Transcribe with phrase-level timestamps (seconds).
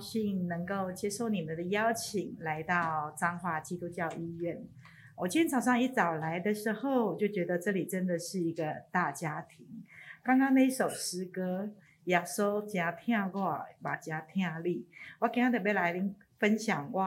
[0.00, 4.66] 啊、呃，非常高兴能够接受你们的邀请，来到彰化基督教医院。
[5.14, 9.84] 我今天早上一早来的时候，我就觉得这里真的是一个大家庭。
[10.22, 11.70] 刚刚那一首诗歌，
[12.04, 14.86] 耶稣真疼我，嘛真疼你。
[15.18, 17.06] 我今日特别来您分享我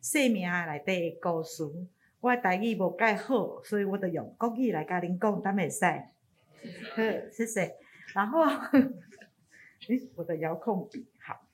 [0.00, 1.62] 生命内底的故事。
[2.20, 5.84] 我的台语无介好，所以我就用国语来跟您讲，得袂使？
[6.96, 7.76] 好，谢谢。
[8.14, 8.42] 然后。
[9.88, 11.44] 诶，我的遥控笔好，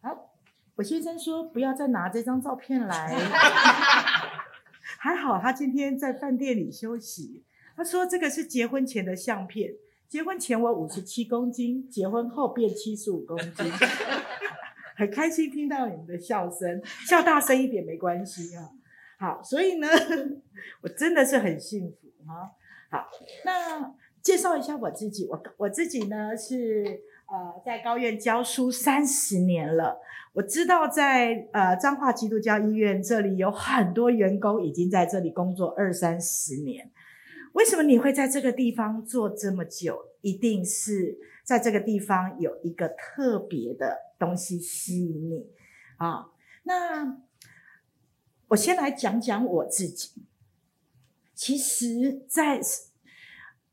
[0.00, 0.34] 好。
[0.76, 3.14] 我先生说不要再拿这张照片来，
[4.98, 7.44] 还好他今天在饭店里休息。
[7.76, 9.74] 他说这个是结婚前的相片，
[10.08, 13.70] 结婚前我五十七公斤，结婚后变七十五公斤。
[14.96, 18.70] 很开心听到你们的笑声，笑大声一点没关系啊。
[19.18, 19.88] 好，所以呢，
[20.82, 22.50] 我真的是很幸福哈。
[22.90, 23.08] 好，
[23.44, 23.94] 那。
[24.24, 30.00] 介绍一下我自己，我我自己呢是呃在高院教书三十年了。
[30.34, 36.90] 我知道在呃彰化基督教医院这里有很多员工已经在这里工作二三十年。
[37.52, 39.96] 为什么你会在这个地方做这么久？
[40.22, 45.46] 一定是在这个地方有一个特别的东西吸引你
[45.98, 46.30] 啊。
[46.64, 47.18] 那
[48.48, 50.22] 我先来讲讲我自己。
[51.34, 52.60] 其实，在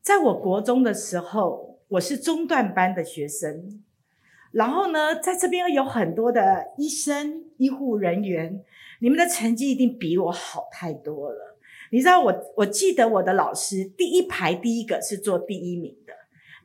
[0.02, 3.84] 在我国中的时候，我是中段班的学生。
[4.53, 8.64] 然后呢，在这边有很多的医生、医护人员，
[9.00, 11.58] 你们的成绩一定比我好太多了。
[11.89, 16.14] 你知道我，我记得我的老师，第一排第一个是做第一名的，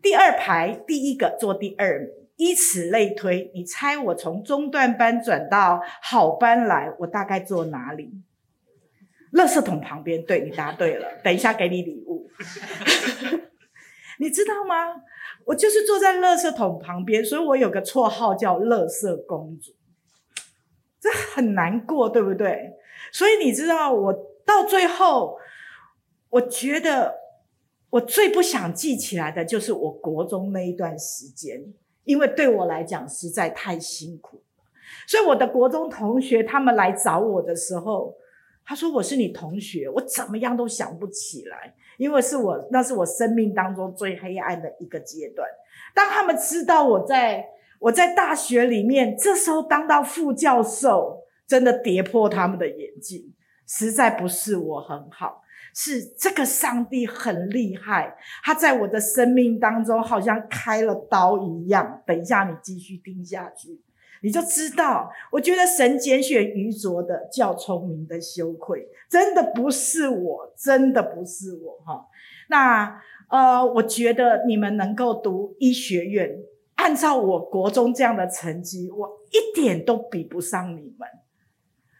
[0.00, 3.50] 第二排第一个做第二名，以此类推。
[3.52, 8.12] 你猜我从中段班转到好班来，我大概坐哪里？
[9.32, 10.24] 垃圾桶旁边。
[10.24, 12.30] 对，你答对了，等一下给你礼物。
[14.18, 15.02] 你知道吗？
[15.46, 19.72] 我就是坐在垃圾桶旁边，所以我有个绰号叫“垃圾公主”，
[21.00, 22.72] 这很难过，对不对？
[23.12, 24.12] 所以你知道，我
[24.44, 25.38] 到最后，
[26.30, 27.14] 我觉得
[27.90, 34.42] 我最不想记起来的就是我国中那一段时间，因为对我来讲实在太辛苦。
[35.06, 38.16] 所以我的国中同学他们来找我的时候，
[38.64, 45.48] 他说：“我是你同学，我怎么样都想不起来。”因为是我，那是我生命当中最黑暗的一个阶段。
[45.94, 47.46] 当他们知道我在
[47.78, 53.32] 我在大学里面，这时候当到副教授，真的跌破他们的眼镜。
[53.66, 55.42] 实在不是我很好，
[55.74, 62.00] 是这个上帝很厉害，他在我的生命当中好像开了刀一样。
[62.06, 63.80] 等一下，你继续听下去。
[64.26, 72.04] 你就知道，我觉得神拣选愚拙的，叫聪明的羞愧，真的不是我，真的不是我哈。
[72.48, 73.00] 那
[73.30, 76.40] 呃，我觉得你们能够读医学院，
[76.74, 81.08] 按照我国中这样的成绩，我一点都比不上你们。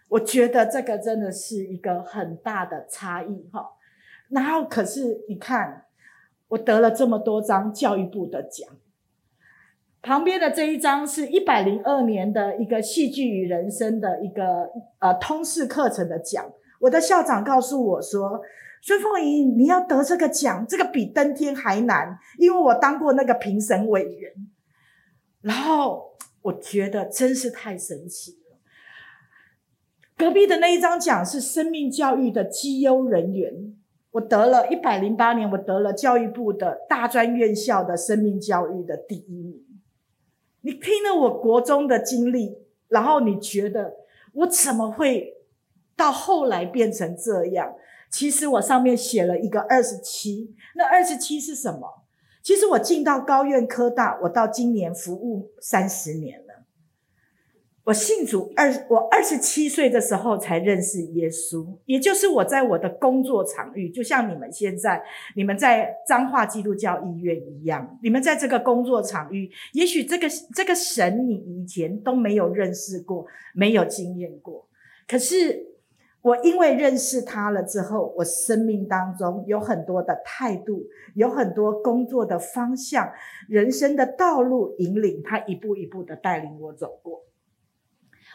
[0.08, 3.70] 我觉得这个真的是一个很大的差异哈。
[4.30, 5.84] 然后可是你看，
[6.48, 8.68] 我得了这么多张教育部的奖。
[10.06, 16.48] 旁边的这一张是一百零二年的一个戏剧与人生的一个呃通识课程的奖。
[16.78, 18.40] 我的校长告诉我说
[18.80, 24.30] ：“孙凤仪，你要得这个奖，这个比登天还难，因为我当过那个评审委员。”
[25.42, 26.12] 然后
[26.42, 28.58] 我觉得真是太神奇了。
[30.16, 33.74] 隔壁的那一张奖是生命教育的绩优人员，
[34.12, 39.65] 我得了一百零八年，我得了教育部的大专院校的生命教育的第一名。
[40.66, 43.94] 你听了我国中的经历，然后你觉得
[44.32, 45.32] 我怎么会
[45.94, 47.72] 到后来变成这样？
[48.10, 52.02] 其实我上面写了一个二十七，那二十七是什么？
[52.42, 56.44] 其实我进到高院科大，我到今年服务三十年。
[57.86, 65.00] 我信主二，我二十七岁的时候才认识耶稣，也就是我在我的工作场域，就像你们现在，
[65.36, 73.24] 你们在彰化基督教医院一样，你们在这个工作场域，也许这个这个神你以前都没有认识过，
[73.54, 74.66] 没有经验过，
[75.06, 75.68] 可是
[76.22, 80.82] 我因为认识他了之后，我生命当中有很多的态度，
[81.14, 83.12] 有很多工作的方向，
[83.48, 87.25] 人生的道路引领他一步一步的带领我走过。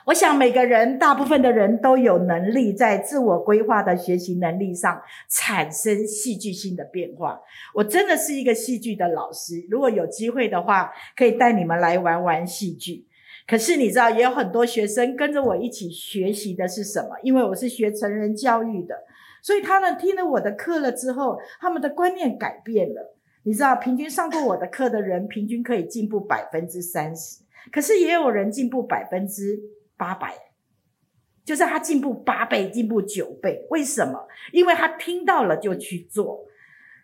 [0.08, 7.40] 我想每个人，大部分的人都有能力在自我规划的学习能力上产生戏剧性的变化。
[7.76, 13.06] 我真的是一个戏剧的老师，如果有机会的话，可以带你们来玩玩戏剧。
[13.48, 17.10] 可是你知道，也有很多学生跟着我一起学习的是什么？
[17.22, 18.96] 因为我是学成人教育的，
[19.44, 23.16] 所以他们听了我的课了之后，他们的观念改变了。
[23.44, 29.60] 你知道，平均上过我的课的人，平均可以进步百分之三十，可是也有人进步百分之
[30.02, 30.34] 八百，
[31.46, 33.68] 就是他进步八倍，进步九倍。
[33.70, 34.28] 为什么？
[34.52, 36.48] 因为他听到了就去做。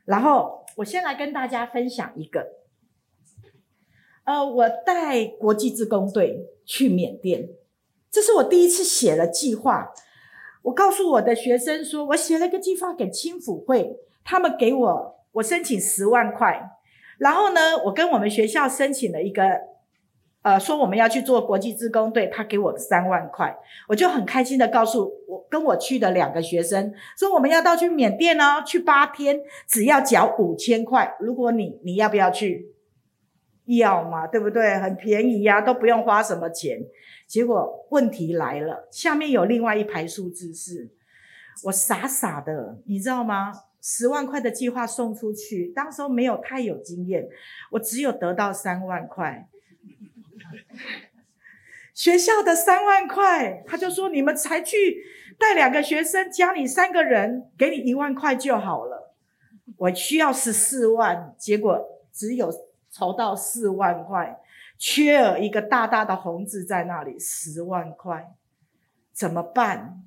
[0.05, 2.47] 然后我先来跟大家分享一个，
[4.23, 7.49] 呃，我带国际志工队去缅甸，
[8.09, 9.93] 这是我第一次写了计划。
[10.63, 15.17] 我告诉我的学生说，我写了个计划给青辅会，他们给我。
[15.33, 16.71] 我申请十万块，
[17.19, 19.43] 然后呢，我跟我们学校申请了一个，
[20.47, 23.53] 呃，说我们要去做国际志工队，他给我三万块，
[23.89, 31.17] 我就很开心的告诉我跟我去的两个学生，说我们要到去缅甸哦，去八天，只要缴五千块。
[31.19, 32.73] 如果你你要不要去？
[33.65, 34.77] 要嘛，对不对？
[34.77, 36.79] 很便宜呀，都不用花什么钱。
[37.27, 40.89] 结果问题来了，下面有另外一排数字是，
[41.65, 43.51] 我傻傻的，你知道吗？
[43.81, 47.27] 十万块的计划送出去，当时候没有太有经验，
[47.71, 49.49] 我只有得到三万块。
[51.93, 55.03] 学校的三万块，他就说你们才去
[55.39, 59.15] 带两个学生，加你三个人，给你一万块就好了。
[59.77, 61.79] 我需要十四万，结果
[62.13, 62.51] 只有
[62.91, 64.39] 筹到四万块，
[64.77, 68.31] 缺额一个大大的红字在那里，十万块，
[69.11, 70.03] 怎么办？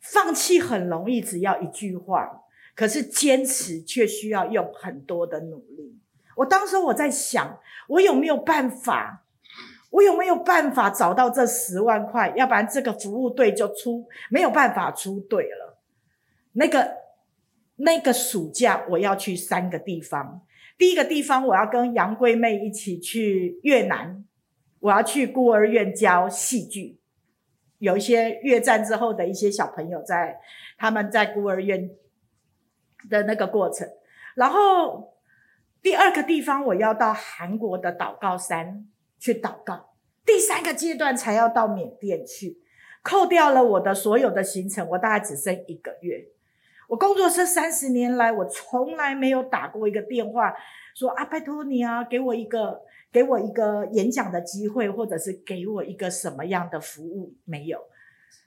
[0.00, 2.42] 放弃很容易，只要一句话。
[2.74, 5.98] 可是坚持却需要用很多的努力。
[6.36, 7.58] 我当时我在想，
[7.88, 9.25] 我有没有办法？
[9.96, 12.32] 我有没有办法找到这十万块？
[12.36, 15.78] 要不然这个服务队就出没有办法出队了。
[16.52, 16.96] 那个
[17.76, 20.42] 那个暑假我要去三个地方。
[20.78, 24.24] 第一个地方我要跟杨贵妹一起去越南，
[24.80, 26.98] 我要去孤儿院教戏剧，
[27.78, 30.38] 有一些越战之后的一些小朋友在
[30.76, 31.90] 他们在孤儿院。
[33.08, 33.86] 的那个过程，
[34.34, 35.14] 然后
[35.80, 39.90] 第二个地方我要到韩国的祷告山去祷告，
[40.24, 42.58] 第三个阶段才要到缅甸去，
[43.02, 46.28] 扣掉了我的所有的行程，我大概只剩一个月。
[46.88, 50.54] 我工作这三十年来，我从来没有打过一个电话
[50.94, 52.80] 说啊，拜托你啊，给我一个
[53.10, 57.80] 给我一个演讲的机会，或者是给我一个什么样的服务，没有。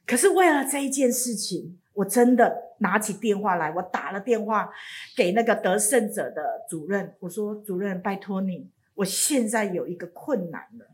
[0.05, 4.69] 可是为了这一件事情，我真的拿起电话来，我打了电话
[5.15, 8.69] 给那个得胜者的主任，我说：“主任，拜托你，
[8.99, 10.85] 我现在有一个困难了，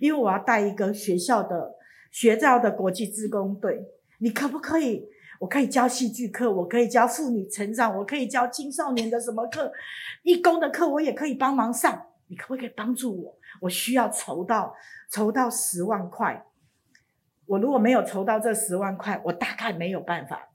[0.00, 1.76] 因为我要带一个学校的
[2.10, 3.86] 学校的国际志工队，
[4.18, 5.08] 你可不可以？
[5.38, 9.72] 我可以教戏剧课，我可以教妇女成长，我可以教青少年的什么课，
[10.22, 13.38] 义工的课，我也可以帮忙上，你可不可以帮助我？
[13.60, 14.74] 我需要筹到
[15.10, 16.46] 筹到十万块。”
[17.46, 20.50] 我如果没有筹到这十万块，我大概没有办法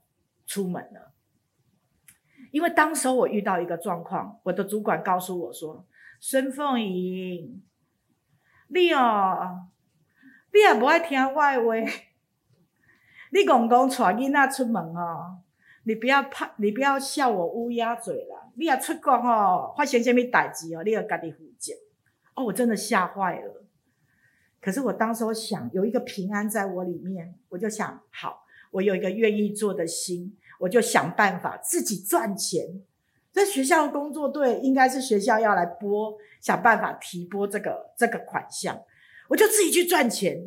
[0.46, 1.12] 出门了。
[2.50, 5.86] 因为当时我遇到一个状况，我的主管告诉我说
[6.20, 7.60] ：“孙凤仪，
[8.68, 9.68] 你哦，
[10.52, 11.74] 你也不爱听我的话，
[13.32, 15.38] 你公公带囡仔出门哦，
[15.84, 18.50] 你不要怕，你不要笑我乌鸦嘴啦。
[18.54, 21.72] 你也出国哦，发生什么代志哦，你要家己负责。
[22.34, 23.64] 哦，我真的吓坏了。”
[24.60, 32.82] 可是我当时我想有一个平安在我里面，我就想好，我有一个愿意做的心，我就想办法自己赚钱。
[33.38, 38.82] 这学校工作队应该是学校要来拨，想办法提拨这个这个款项，
[39.28, 40.42] 我就自己去赚钱。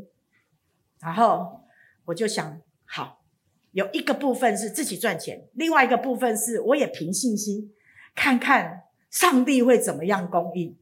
[0.99, 1.61] 然后
[2.03, 3.23] 我就想好，
[3.71, 7.71] 有一个部分是自己赚钱，另外一个部分是我也凭信心，
[8.13, 10.77] 看看上帝会怎么样供应。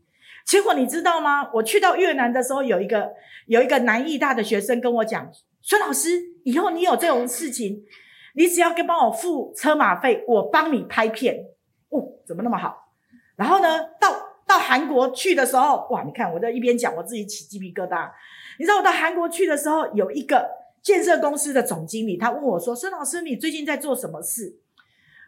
[0.47, 1.51] 结果你知道吗？
[1.53, 3.11] 我去到越南的时候，有一个
[3.45, 6.09] 有一个南艺大的学生跟我讲：“孙老师，
[6.43, 7.85] 以后你有这种事情，
[8.33, 11.45] 你只要给帮我付车马费，我帮你拍片。”
[11.89, 12.91] 哦，怎么那么好？
[13.35, 18.11] 然后呢，到到韩国去的时候，哇，你看我在一边讲，我自己起鸡皮疙瘩。
[18.57, 20.49] 你知道我到韩国去的时候，有一个
[20.81, 24.57] 建设公司的总经理，他问我说：“孙老师，你最近在做什么事？”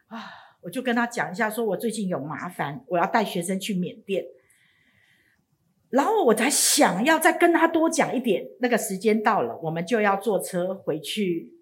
[0.07, 0.17] 啊，
[0.61, 4.25] 我就跟他讲一下，说我最近有麻烦，我要带学生去缅甸。
[5.89, 8.45] 然后我才想要再跟他多讲一点。
[8.59, 11.53] 那个时间到了，我们就要坐车回去，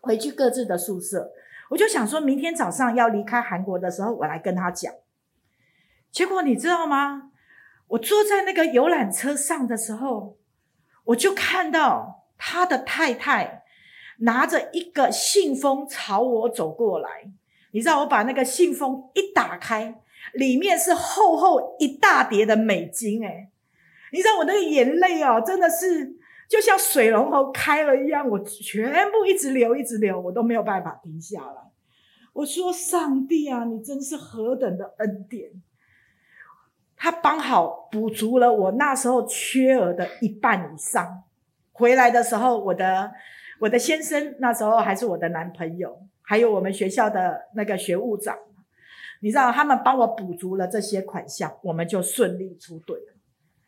[0.00, 1.32] 回去各自的宿舍。
[1.70, 4.92] 我就想说，明天早上要离开韩国的时候，我来跟他讲。
[6.10, 7.30] 结果你知道吗？
[7.88, 10.36] 我坐在那个游览车上的时候，
[11.04, 13.64] 我就看到他的太太
[14.18, 17.30] 拿着一个信封朝我走过来。
[17.72, 20.00] 你知道，我把那个信封一打开。
[20.34, 23.48] 里面是厚厚一大叠的美金，诶，
[24.12, 26.17] 你知道我那个眼泪哦，真的是
[26.48, 31.70] 就像水龙头开了一样，我全部一直流，一直流，我都没有办法停下来。
[32.32, 35.50] 我说：“上帝啊，你真是何等的恩典！
[36.96, 41.24] 他刚好补足了我那时候缺额的一半以上。
[41.72, 43.12] 回来的时候，我的
[43.60, 48.36] 我的先生那时候还是我的男朋友，还有我们学校的那个学务长，
[49.20, 53.17] 你知道他们帮我补足了这些款项，我们就顺利出队了。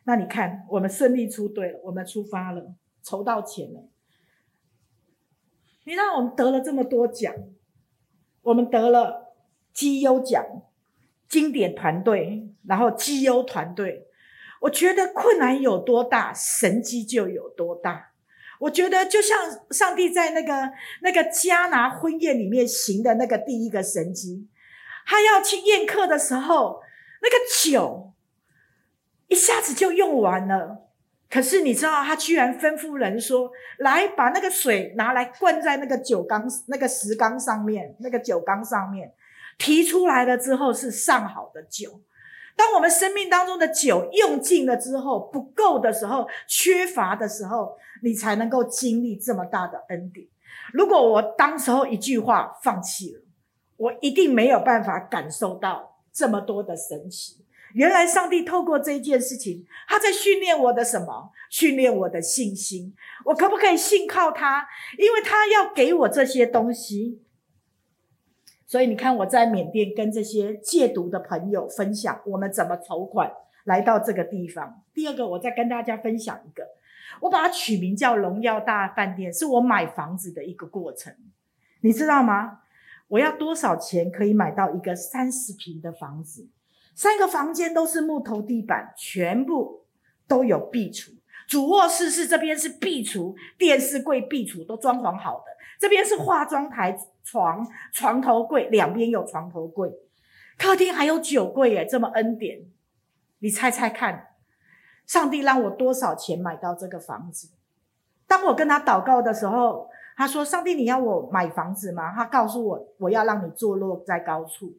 [0.03, 3.87] 那你看，我们顺利出队了，我们出发了，筹到钱了。
[5.85, 7.33] 你让我们得了这么多奖，
[8.41, 9.35] 我们得了
[9.73, 10.43] 绩优奖、
[11.27, 14.07] 经典团队，然后绩优团队。
[14.61, 18.11] 我觉得困难有多大，神迹就有多大。
[18.59, 19.37] 我觉得就像
[19.71, 24.47] 上帝在那个那个迦拿婚宴里面行的那个第一个神迹，
[25.05, 26.79] 他要去宴客的时候，
[27.23, 28.13] 那个酒
[29.31, 30.89] 一下子就用完了。
[31.29, 39.13] 可是你知道，他居然吩咐人说：“来，把那个水拿来灌在那个酒缸、那个石缸上面，那个酒缸上面
[39.57, 42.01] 提出来了之后是上好的酒。”
[42.57, 50.27] 当我们生命当中的酒用尽了之后，不够的时候，缺乏的时候，你才能够经历这么大的恩典。
[50.73, 53.21] 如果我当时候一句话放弃了，
[53.77, 57.45] 我一定没有办法感受到这么多的神奇。
[57.73, 61.31] 原来上帝透过这件事情，他在训练我的什么？
[61.49, 62.95] 训练我的信心。
[63.25, 64.67] 我可不可以信靠他？
[64.97, 67.21] 因为他要给我这些东西。
[68.65, 73.31] 所以你看，我在缅甸跟这些戒毒的朋友分享我们怎么筹款
[73.65, 74.81] 来到这个地方。
[74.93, 76.69] 第二个，我再跟大家分享一个，
[77.21, 81.13] 我把它取名叫“荣耀大饭店”，是我买房子的一个过程。
[81.81, 82.59] 你知道吗？
[83.09, 86.47] 我要多少钱可以买到一个三十平的房子？
[86.95, 89.85] 三个房间都是木头地板，全部
[90.27, 91.11] 都有壁橱。
[91.47, 95.45] 主卧室是这边是壁橱，电视柜、壁橱都装潢好的。
[95.79, 99.91] 这边是化妆台、床、床头柜，两边有床头柜。
[100.57, 102.59] 客厅还有酒柜耶，这么恩典。
[103.39, 104.27] 你猜猜看，
[105.07, 107.49] 上帝让我多少钱买到这个房子？
[108.27, 114.77] 当我跟他祷告的时候，他说：“上帝，你要我买房子吗？”他告诉我：“我要让你坐落在高处。”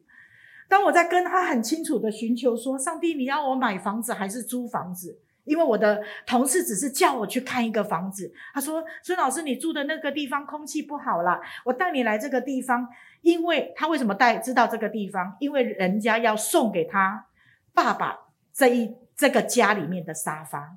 [0.73, 12.87] 当我在跟他很清楚的寻求说：“上帝，你要我买房子还是租房子？”因为我的同事只是叫我去看一个房子，他说：“孙老师，你住的那个地方空气不好啦，我带你来这个地方。”
[13.21, 15.37] 因为他为什么带知道这个地方？
[15.39, 17.27] 因为人家要送给他
[17.75, 18.17] 爸爸
[18.51, 20.75] 这一这个家里面的沙发。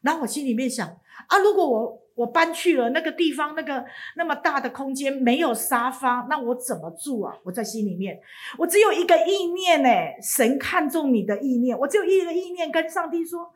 [0.00, 0.84] 然后我心里面想：
[1.28, 3.84] 啊，如果我我搬去了那个地方，那个
[4.16, 7.36] 那么大的空间没有沙发，那我怎么住啊？
[7.44, 8.18] 我在心里面，
[8.58, 13.52] 我只有一个意念诶，神看重你的意念，我只有一个意念跟上帝说。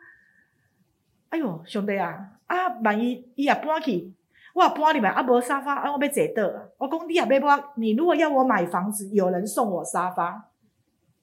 [1.31, 2.15] 哎呦，兄弟啊！
[2.47, 4.13] 啊，万一伊也搬去，
[4.55, 6.43] 我也搬里面啊，无沙发，啊，我要坐倒。
[6.77, 10.51] 我讲你也要搬，你如果要我买房子，有人送我沙发，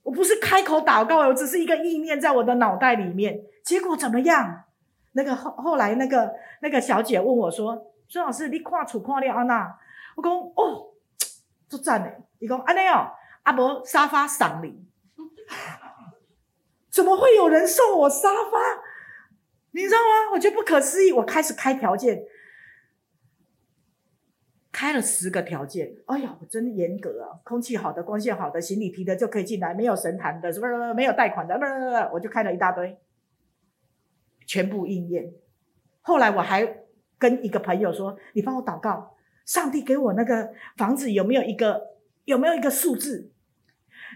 [0.01, 3.39] 我不是开口祷告，我只是一个意念在我的脑袋里面。
[3.63, 4.63] 结果怎么样？
[5.13, 9.77] 那个后后来那个那个小姐问我说：“孙老师，你看处看了安娜？”
[10.15, 10.93] 我讲：“哦，
[11.67, 13.11] 足赞诶！”伊讲：“安尼哦，
[13.43, 14.85] 啊无沙发赏你，
[16.91, 18.83] 怎么会有人送我沙发？”
[19.71, 20.33] 你知道吗？
[20.33, 21.11] 我觉得不可思议。
[21.13, 22.23] 我开始开条件，
[24.71, 25.95] 开了十个条件。
[26.07, 27.37] 哎呀，我真的严格啊！
[27.43, 32.99] 空气好的、光线好的、行李提的就可以进来，没有神坛的，什么没有贷款的，不不不，我就开了一大堆，
[34.49, 35.31] 全部应验。
[36.01, 36.65] 后来我还
[37.19, 39.15] 跟一个朋友说：“你帮我祷告，
[39.45, 41.79] 上帝给我那个房子有没有一个
[42.25, 43.31] 有没有一个数字？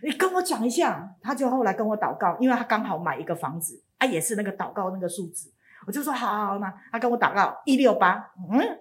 [0.02, 3.84] 你跟我讲一下。”他就后来跟我祷告，因为他刚好买一个房子。
[4.00, 5.54] 他也是那个祷告那个数字，
[5.88, 8.80] 我就说好好好，那他跟我祷告一六八，嗯，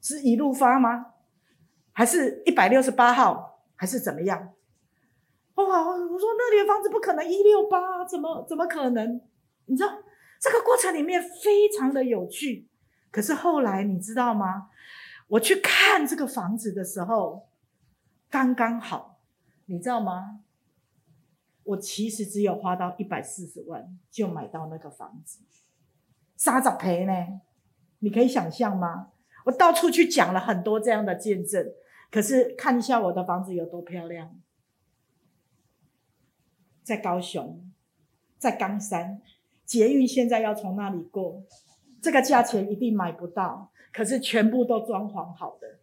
[0.00, 1.06] 是一路发吗？
[1.92, 3.58] 还是一百六十八号？
[3.74, 4.54] 还是怎么样？
[5.56, 5.64] 哇！
[5.64, 9.20] 我说那里的房子不可能一六八，怎么怎么可能？
[9.66, 9.92] 你知道
[10.40, 12.68] 这个过程里面非常的有趣，
[13.10, 14.70] 可是后来你知道吗？
[15.28, 17.48] 我去看这个房子的时候，
[18.30, 19.20] 刚刚好，
[19.66, 20.40] 你知道吗？
[21.64, 25.40] 我其实只有花到一百四十万就买到那个房子，
[26.34, 27.40] 三十坪呢？
[27.98, 29.10] 你可以想象吗？
[29.44, 31.74] 我到处去讲了很多这样的见证，
[32.10, 34.38] 可是看一下我的房子有多漂亮，
[36.82, 37.70] 在高雄，
[38.38, 39.20] 在冈山，
[39.68, 41.42] 捷运现在要从那里过，
[42.00, 45.78] 这个价钱一定买不到，可是全部都装潢好的。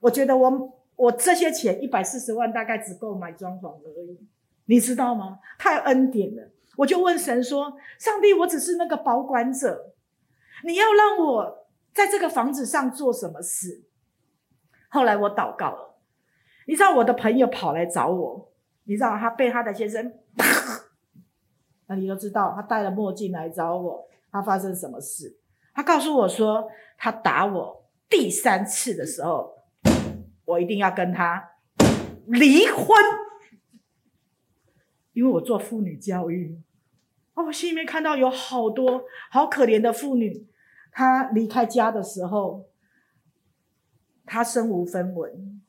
[0.00, 4.28] 我觉得我我这些钱一百四十万大概只够买装潢而已。
[4.66, 5.38] 你知道吗？
[5.58, 6.50] 太恩典了！
[6.76, 9.94] 我就问神说：“上帝，我只是那个保管者，
[10.64, 13.84] 你要让我在这个房子上做什么事？”
[14.90, 16.00] 后来我祷告了，
[16.66, 18.52] 你知道我的朋友跑来找我，
[18.84, 20.12] 你知道他被他的先生
[21.88, 25.36] 那你都知道，他戴了墨镜来找我，他发生什么事？
[25.74, 29.54] 他告诉我说，他打我第三次的时候，
[30.44, 31.50] 我一定要跟他
[32.26, 32.86] 离婚，
[35.12, 36.60] 因为我做妇女教育。
[37.34, 40.48] 哦，我心里面看到有好多好可怜的妇女，
[40.90, 42.66] 她离开家的时候，
[44.24, 45.60] 她身无分文。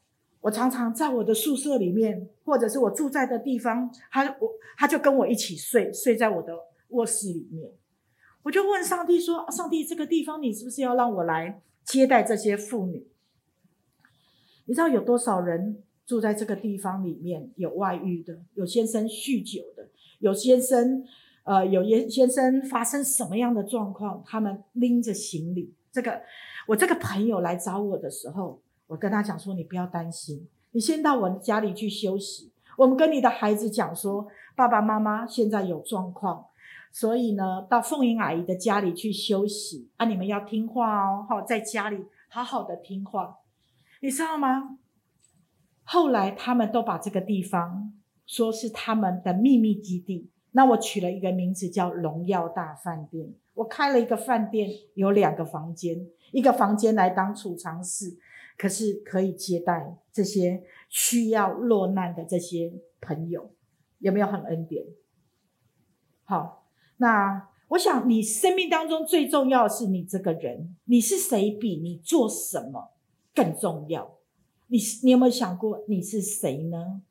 [0.48, 6.58] 我常常在我的宿舍里面，或者是我住在的地方，他我他就跟我一起睡，睡在我的
[6.90, 7.70] 卧室里面。
[8.44, 13.06] 我就问上帝说：“上帝，这个地方你是不是要让我来接待这些妇女？
[14.68, 17.52] 你知道有多少人住在这个地方里面？
[17.58, 19.90] 有外遇的，有先生酗酒的，
[20.20, 21.04] 有先生
[21.44, 24.24] 呃，有先先生发生什么样的状况？
[24.26, 26.22] 他们拎着行李，这个
[26.68, 32.52] 我这个朋友来找我的时候。”我跟他讲说：“你不要担心，你先到我家里去休息。
[32.78, 36.46] 我们跟你的孩子讲说，爸爸妈妈现在有状况，
[36.92, 39.90] 所以呢，到凤英阿姨的家里去休息。
[39.98, 43.40] 啊，你们要听话哦，好，在家里好好的听话。
[44.02, 44.78] 你知道吗？
[45.84, 47.94] 后来他们都把这个地方
[48.26, 50.30] 说是他们的秘密基地。
[50.52, 53.34] 那我取了一个名字叫荣耀大饭店。
[53.56, 58.18] 我开了一个饭店，有两个房间，一个房间来当储藏室。”
[58.58, 63.52] 可是可以接待这些需要落难的这些朋友，
[64.00, 64.84] 有没有很恩典？
[66.24, 72.94] 好，那我想你生命当中最重要的是你这个人，你是谁比你做什么
[73.36, 74.18] 更重要？
[74.68, 77.04] 你你有没有想过你是谁呢？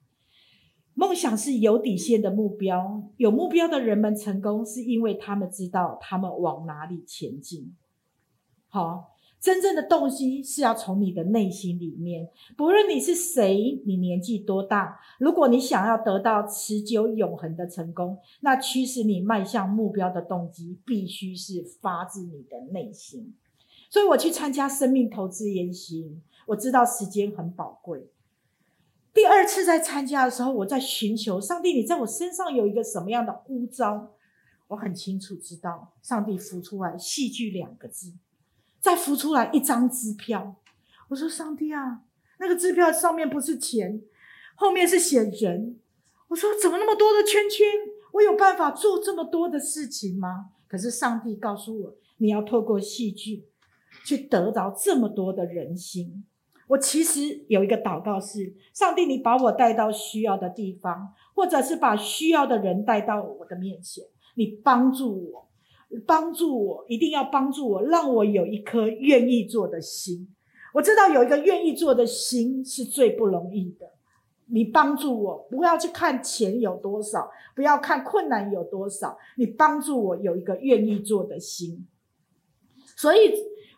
[0.94, 7.76] 梦想是有底线的目标，有目标的人们成功是因为他们知道他们往哪里前进。
[8.68, 9.15] 好。
[9.40, 23.34] 真正的动机是要从你的内心里面，不论你是谁，你年纪多大，如果你想要得到持久永恒的成功，那驱使你迈向目标的动机必须是发自你的内心。
[23.88, 28.10] 所以我去参加生命投资研习，我知道时间很宝贵。
[29.14, 34.12] 第二次在参加的时候，我在寻求上帝，你在我身上有一个什么样的呼召？
[34.68, 38.12] 我很清楚知道，上帝浮出来“戏剧”两个字。
[38.80, 40.56] 再浮出来一张支票，
[41.08, 42.02] 我说：“上帝啊，
[42.38, 44.02] 那个支票上面不是钱，
[44.54, 45.78] 后面是写人。”
[46.28, 47.66] 我说：“怎么那么多的圈圈？
[48.12, 53.46] 我有办法做这么多的事情吗？”可是上帝告诉我：“你要透过戏剧
[54.04, 56.24] 去得着这么多的人心。”
[56.68, 65.45] 我其实有一个祷告是：上帝，你把我带到需要的地方，或者是把需要的人带到我的面前，你帮助我。
[66.06, 70.28] 帮助我，一定要帮助我，让我有一颗愿意做的心。
[70.74, 73.92] 我知道有一个愿意做的心是最不容易的。
[74.48, 81.86] 你帮助我，不要去看钱有多少，不要看困难有多少，你帮助我有一个愿意做的心。
[82.96, 83.32] 所以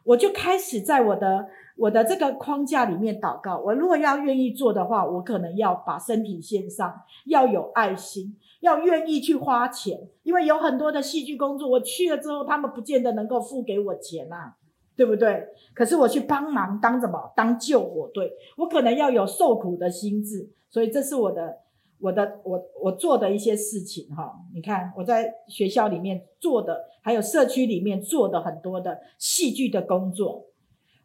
[0.04, 3.58] 我就开始在我的我的这个框架里面祷告。
[3.58, 6.92] 我如果要愿意做的话，我可能要把身体献上，
[7.26, 8.36] 要有爱心。
[8.60, 14.56] 要愿意去花钱，因为有很多的戏剧工作，我去了之后，他们不见得能够付给我钱啊，
[14.96, 15.46] 对不对？
[15.72, 17.32] 可是我去帮忙，当什么？
[17.36, 21.58] 当救火队，我可能要有受苦的心志，所以这是我的、
[22.00, 24.34] 我的、我我做的一些事情哈。
[24.52, 30.47] 你看我在学校里面做的，还有社区里面做的很多的戏剧的工作。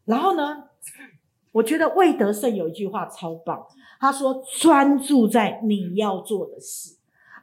[0.06, 0.70] 然后呢，
[1.52, 3.66] 我觉得魏德胜有一句话超棒，
[4.00, 6.98] 他说：“专注在你要做的事。”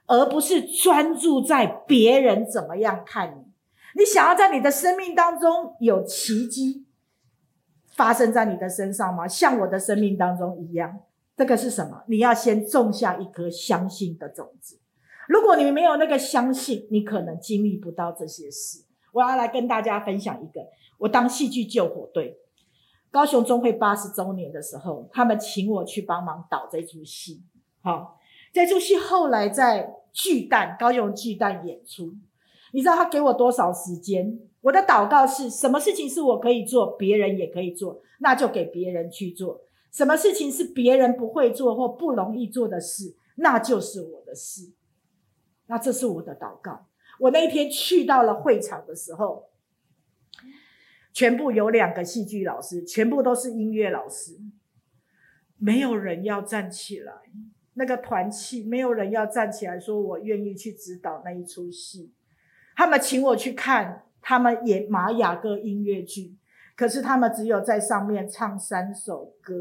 [0.07, 6.85] 而不是专注在别人怎么样看你，你想要在你的生命当中有奇迹
[7.87, 9.29] 发生在你的身上吗？
[9.29, 10.99] 像我的生命当中一样，
[11.37, 12.03] 这个是什么？
[12.09, 14.81] 你要先种下一颗相信的种子。
[15.29, 18.83] 如果你没有那个相信，你可能经历不到这些事。
[19.13, 20.67] 我要来跟大家分享一个，
[20.99, 22.37] 我当戏剧救火队，
[23.11, 27.43] 高雄中会八十周年的时候，他们请我去帮忙导这出戏。
[27.83, 28.19] 好，
[28.53, 29.97] 这出戏后来在。
[30.13, 32.13] 巨蛋，高雄巨蛋演出，
[32.73, 34.41] 你知道他给我多少时间？
[34.61, 39.61] 我的祷告是什么事情是我可以做，别人也可以做，那就给别人去做。
[39.93, 44.73] 什么事情是别人不会做或不容易做的事，那就是我的事。
[45.69, 46.87] 那这是我的祷告。
[47.21, 49.45] 我那一天去到了会场的时候，
[51.21, 54.39] 全部有两个戏剧老师，全部都是音乐老师，
[55.59, 57.13] 没有人要站起来。
[57.75, 62.15] 那个团契没有人要站起来说，我愿意去指导那一出戏。
[62.75, 66.39] 他们请我去看他们演玛雅歌音乐剧，
[66.75, 69.55] 可是他们只有在上面唱三首歌，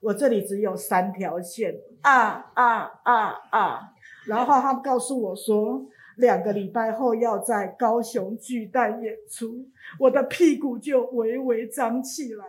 [0.00, 3.92] 我这里只有三条线啊啊啊啊！
[4.26, 12.44] 然后他们告诉我说：“两个礼拜后要在高雄巨蛋演出，我的屁股就微微张起来，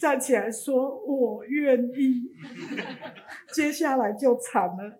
[0.00, 2.30] 站起来说我愿意。
[3.52, 4.98] 接下来就惨了，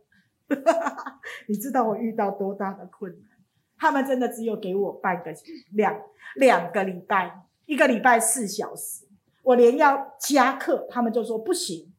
[1.49, 3.31] 你知道我遇到多大的困难？
[3.79, 5.35] 他们真的只有给我半个
[5.73, 6.01] 两
[6.37, 9.07] 两个礼拜，一个礼拜四小时，
[9.43, 11.93] 我连要加课，他们就说不行。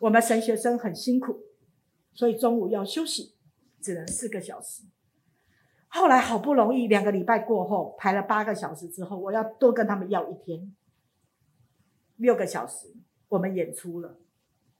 [0.00, 1.40] 我们神学生很辛苦，
[2.12, 3.34] 所以中午要休息。
[3.82, 4.84] 只能四个小时。
[5.88, 10.74] 后来好不容易两个礼拜过后，排了八个小时之后，我要多跟他们要一天，
[12.16, 12.94] 六个小时，
[13.28, 14.18] 我们演出了。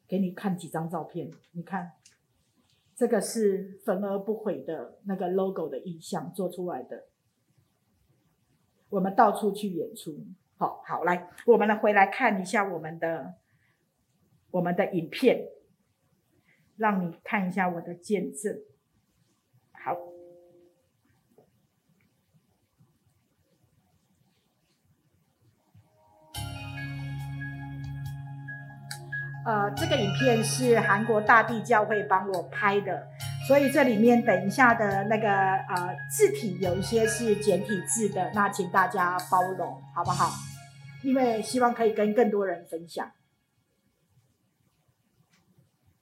[0.09, 1.93] 给你看几张照片，你看，
[2.95, 7.07] 这个是焚而不毁的那个 logo 的意象做出来的。
[8.91, 10.27] 我们到处去演出，
[10.59, 13.37] 好好来，我们来回来看一下我们的
[14.51, 15.49] 我们的影片，
[16.77, 18.61] 让你看一下我的见证。
[29.45, 33.09] 呃，这个影片是韩国大地教会帮我拍的，
[33.49, 40.31] 所以这里面等一下的那个呃字体有一些是简体字的，那请大家包容，好不好？
[41.03, 43.11] 因为希望可以跟更多人分享。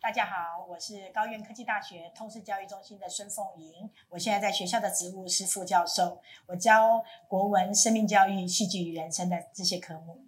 [0.02, 3.90] 大家好，我是高苑科技大学通识教育中心的孙凤莹。
[4.10, 10.26] 我现在在学校的职务是副教授，我教国文、生命教育、戏剧与人生的这些科目。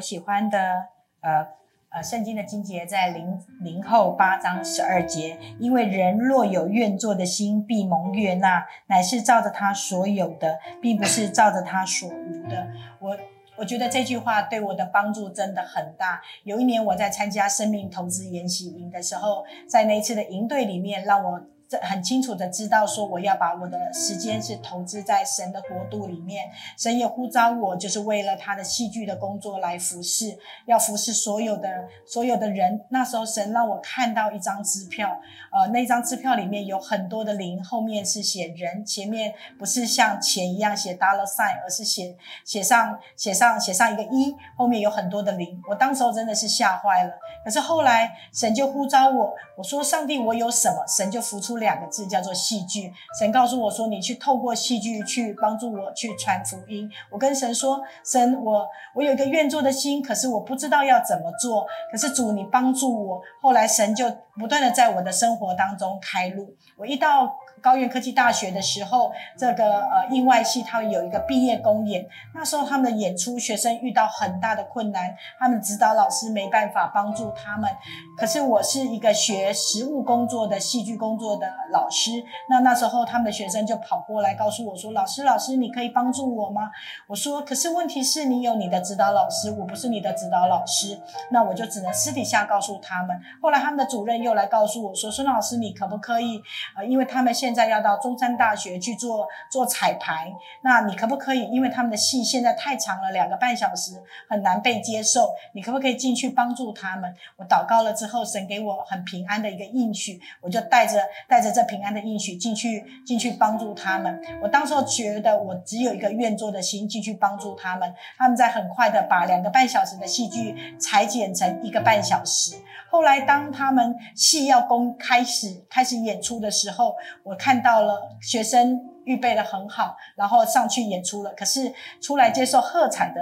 [0.00, 0.86] 喜欢的
[1.20, 1.46] 呃。
[1.92, 12.68] 呃，圣经的经节在零零后八章十二节，因为人若有愿做的心，必蒙悦纳，乃是照着他所有的，并不是照着他所无的。
[13.00, 13.18] 我
[13.56, 16.22] 我觉得这句话对我的帮助真的很大。
[16.44, 21.40] 有一年我在参加生命投资研习营的时候，在那一次的营队里面，让我。
[21.70, 26.50] 这很清楚的知道说，我要把我的时间是投资在神的国度里面。
[26.76, 31.68] 神也呼召我，就是为了他的戏剧的工作来服侍，要服侍所有的
[32.04, 32.84] 所有的人。
[32.88, 35.20] 那时候神让我看到一张支票，
[35.52, 45.62] 呃，那张支票里面有很多的零，后面是写人，前面不是像钱一样写 dollar sign，而是写写上写上写上一个一，后面有很多的零。
[45.68, 47.12] 我当时候真的是吓坏了。
[47.44, 50.84] 可是后来神就呼召我，我说上帝，我有什么？
[50.88, 51.59] 神就浮出。
[51.60, 52.92] 两个字叫做戏剧。
[53.20, 61.64] 神告诉我说：“你去透过戏剧去帮助我去传福音。”我跟神说：“神，我我有一个愿做的心，可是我不知道要怎么做。
[61.92, 66.56] 可是主，你帮助我。”后来神就不断的在我的生活当中开路。
[66.76, 67.36] 我一到。
[67.62, 77.70] 高苑科技大学的时候，这个呃意外系他们有一个毕业公演，那时候他们的演出学生遇到很大的困难，他们指导老师没办法帮助他们。
[78.16, 82.10] 可是我是一个学实务工作的戏剧工作的老师，
[82.48, 86.70] 那那时候他们的学生就跑过来告诉我说：“老师，老师，你可以帮助我吗？”
[87.08, 90.98] 我说：“可是问题是你有你的指导老师，我不是你的指导老师。”
[91.30, 93.18] 那我就只能私底下告诉他们。
[93.40, 96.42] 后来他们的主任又来告诉我说：“孙老师，你可不可以？
[96.76, 100.32] 呃，因为他们现现在要到中山大学去做做彩排，
[100.62, 101.50] 那你可不可以？
[101.50, 105.32] 因为他们的戏现在太长了，两个半小时很难被接受。
[105.52, 107.12] 你可不可以进去帮助他们？
[107.36, 114.22] 我祷告了之后，神给我很平安的一个应许，我就带着带着这平安的应许进去进去帮助他们。
[114.40, 117.92] 我当时候觉得我只有一个愿做的心，进去帮助他们。
[118.16, 122.54] 他们在很快的把两个半小时的戏剧裁剪成一个半小时。
[122.88, 127.39] 后来当他们戏要公开始开始演出的时候，我。
[127.40, 128.78] 看到了学生
[129.10, 131.32] 预备得很好，然后上去演出了。
[131.32, 133.20] 可是出来接受喝彩的，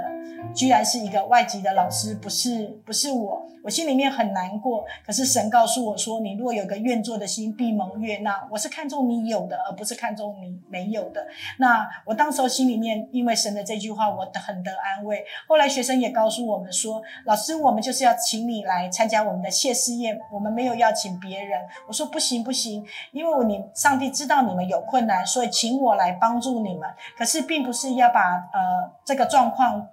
[0.54, 3.46] 居然是一个外籍的老师，不是不是我。
[3.64, 11.26] 我心里面很难过，可是神告诉我说：“你若有个愿做的心，必蒙悦纳。”我是看重你有的，而不是看重你没有的。
[11.58, 15.24] 那我当时候心里面，因为神的这句话，我很得安慰。
[15.46, 26.88] 后来学生也告诉我们说：“老师，我们就是要请你来参加我们的谢师宴，我们没有邀请别人。”我说：“不行不行，因为你上帝知道你们有困难，所以请我来帮助你们。
[27.16, 28.20] 可是并不是要把
[28.52, 29.88] 呃这个状况。”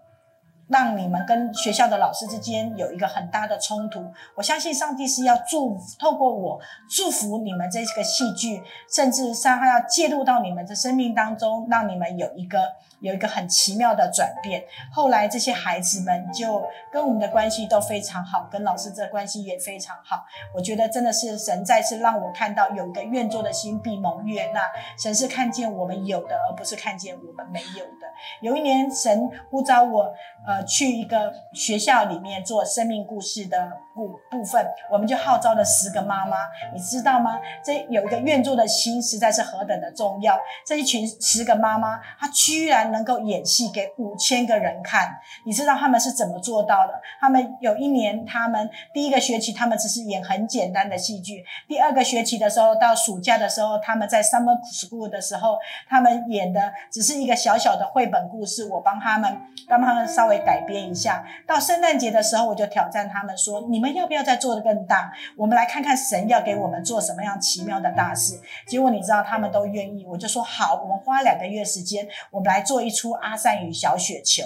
[0.67, 4.11] 让你们跟学校的老师之间有一个很大的冲突。
[4.33, 12.73] 我相信上帝是要祝，透过我祝福你们这个戏剧，甚至上他要介入到你们的生命当中，让你们有一个
[13.05, 14.63] 有一个很奇妙的转变。
[14.91, 20.25] 后来这些孩子们就跟我们的关系都非常好，跟老师这关系也非常好。
[20.53, 24.61] 我觉得真的是神再次让我看到有一个愿做的心必蒙悦那。
[24.97, 28.04] 神是看见我们有的，而不是看见我们没有的。
[28.41, 30.13] 有一年神呼召我，
[30.45, 30.65] 呃。
[30.65, 36.37] 去一个学校里面做生命故事的部部分，我们就号召了十个妈妈，
[36.73, 37.39] 你知道吗？
[37.63, 40.37] 这有一个愿做的心，实在是何等的重要。
[40.65, 46.93] 这一群十个妈妈，她居然能够演戏给五千个人看，你知道他们是怎么做到的？
[47.21, 59.37] 他们有一年，他们第一个学期，他们只是演很简单的戏剧；第二个学期的时候，到暑假的时候，他们在 summer school 的时候，他们演的只是一个小小的会本故事，我帮他们，
[59.67, 60.35] 帮他们稍微。
[60.45, 65.11] 改编一下，到圣诞节的时候，我就挑战他们说：“你们要不要再做的更大？
[65.35, 70.05] 我们来看看神要给我们做什么样奇妙的大事。”结果你知道，他们都愿意。
[70.05, 74.43] 我就说：“好，我们花两个月时间，我们来做一出《阿善与小雪球》。”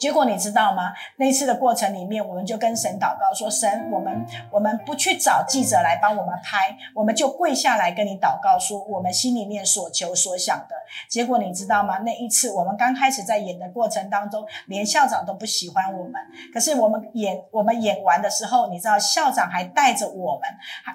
[0.00, 0.92] 结果你知道吗？
[1.16, 10.74] 那一次的过程里面，我们就跟神祷告说：“神，我们我们不去找记者来帮我们拍，我们就跪下来跟你祷告，说我们心里面所求所想的。”
[11.08, 11.98] 结果你知道吗？
[11.98, 16.14] 那一次我们刚开始在演的过程当中，连校长都不喜欢我们。
[16.52, 20.42] 可是我们演我们演完的时候，你知道校长还带着我们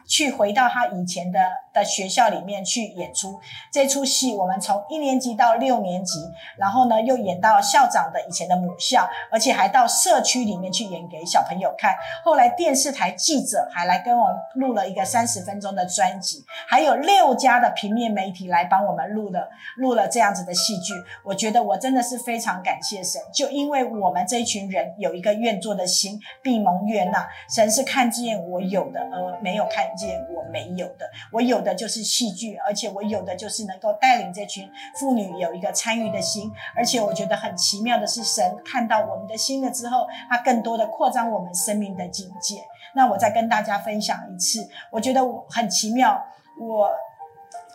[0.07, 1.39] 去回到他以前的
[1.71, 3.39] 的学校里面去演出
[3.71, 4.35] 这出戏。
[4.35, 6.19] 我们从一年级到六年级，
[6.57, 8.94] 然后呢又演到校长的以前的母校，
[9.31, 11.95] 而且还到社区里面去演给小朋友看。
[12.23, 20.93] 后来电视台记者还来跟我们录了一个三十分钟的专辑，还有六家的平面媒体来帮我们录了录了这样子的戏剧。
[21.23, 27.27] 我觉得我真的是非常感谢神，就因为我们这一群人有一个愿做的心，闭蒙悦纳。
[27.49, 31.09] 神是看见我有的，而没有看见我没有的。
[31.31, 36.51] 我有的就是戏剧，而且我有的就是能够带领这群妇女有一个参与的心。
[36.75, 42.63] 而且我觉得很奇妙的是，神看到我们的心了之后，他更多的扩张我们生命的境界。
[42.93, 46.23] 那我再跟大家分享一次，我觉得很奇妙。
[46.57, 46.89] 我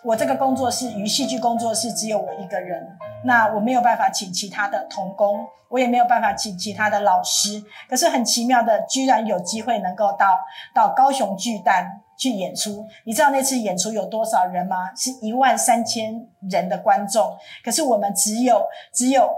[0.03, 7.62] 我这个工作室与戏剧工作室只有我一个人，那我没有办法请其他的童工，我也没有办法请其他的老师。
[7.87, 10.40] 可是很奇妙的，居然有机会能够到
[10.75, 12.87] 到高雄巨蛋去演出。
[13.05, 14.94] 你知道那次演出有多少人吗？
[14.96, 17.37] 是一万三千人的观众。
[17.62, 19.31] 可是我们只有只有。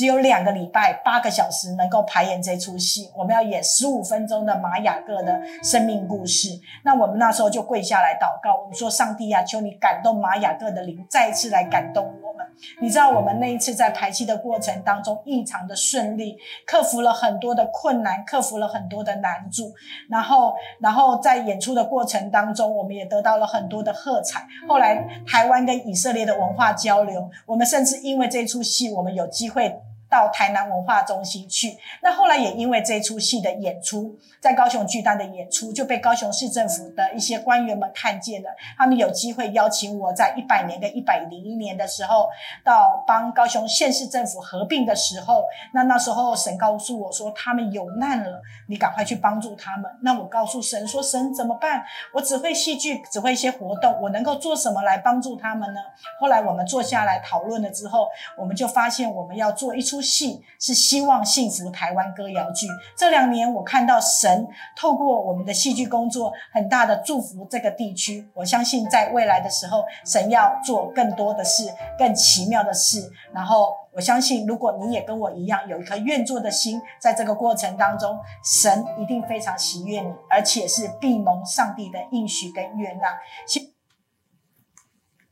[0.00, 6.58] 只有两个礼拜八个小时能够排演这出戏，我们要演十五分钟的玛雅各的生命故事。
[6.86, 12.46] 那我们那时候就跪下来祷告，我们说：“上帝啊，求你感动玛雅各的灵，再一次来感动我们。”
[12.80, 19.70] 你知道我们那一次在排戏的过程当中异常的顺利，克服了很多的困难，克服了很多的难处。
[20.08, 24.46] 然后，然后在演出的过程当中，我们也得到了很多的喝彩。
[24.66, 29.78] 后来台湾跟以色列的文化交流，我们甚至因为这出戏，我们有机会。
[30.10, 38.50] 到台南文化中心去，那后来也因为这出戏的演出，在高雄巨蛋的演出，就被高雄市政府的一些官员们看见了。
[38.76, 42.28] 他们有机会邀请我在一百年跟一百零一年的时候，
[42.64, 49.88] 到帮高雄县市政府合并的时候，那那时候神告诉我说他们有难了，你赶快去帮助他们。
[50.02, 51.84] 那我告诉神说，神怎么办？
[52.14, 55.80] 我只会戏剧，只会一些活动，我能够做什么来帮助他们呢？
[56.18, 59.99] 后来我们坐下来讨论了之后，我们就发现我们要做一出。
[60.00, 62.66] 戏是希望幸福台湾歌谣剧。
[62.96, 68.28] 这两年我看到神透过我们的戏剧工作，很大的祝福这个地区。
[68.34, 73.10] 我相信在未来的时候，神要做更多的事，更奇妙的事。
[73.32, 83.18] 然后我相信，如果你也跟我一样有一颗愿做的心，在这个过程当中，神一定非常喜悦你，而且是必蒙上帝的应许跟悦纳。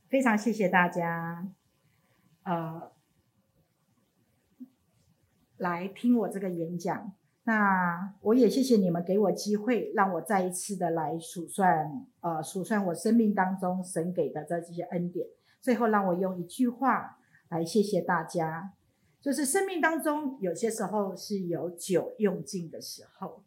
[0.09, 1.45] 非常谢谢大家，
[2.45, 2.93] 呃。
[5.59, 7.13] 来听我这个演讲，
[7.45, 15.27] 那我也谢谢你们给我机会，让我再一次的来数算，呃，数算我生命当中神给的这些恩典。
[15.61, 17.19] 最后，让我用一句话
[17.49, 18.73] 来谢谢大家，
[19.21, 23.43] 就是生命当中有些时候是有酒用尽的时候，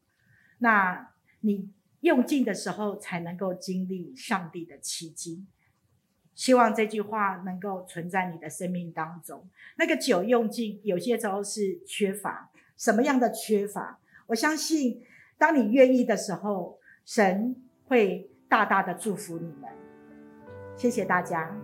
[0.59, 1.71] 那你
[2.01, 5.45] 用尽的时候才能够经历上帝的奇迹。
[6.33, 9.47] 希望这句话能够存在你的生命当中。
[9.77, 13.99] 那个酒用尽，有些时候是缺乏，什么样的缺乏？
[14.27, 15.03] 我相信，
[15.37, 17.55] 当你愿意的时候，神
[17.87, 19.69] 会大大的祝福你们。
[20.77, 21.55] 谢谢大家。